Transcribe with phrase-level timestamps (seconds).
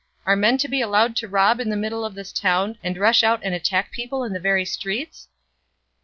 [0.25, 3.21] Are men to be allowed to rob in the middle of this town, and rush
[3.23, 5.27] out and attack people in the very streets?"